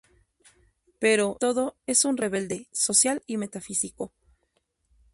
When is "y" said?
3.27-3.37